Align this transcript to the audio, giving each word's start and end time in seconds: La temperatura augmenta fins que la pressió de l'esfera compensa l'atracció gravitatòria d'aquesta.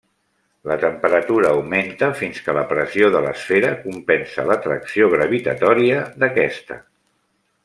La 0.69 0.77
temperatura 0.83 1.51
augmenta 1.57 2.09
fins 2.23 2.41
que 2.47 2.55
la 2.59 2.63
pressió 2.73 3.11
de 3.17 3.21
l'esfera 3.27 3.71
compensa 3.85 4.47
l'atracció 4.49 5.11
gravitatòria 5.13 6.01
d'aquesta. 6.25 6.81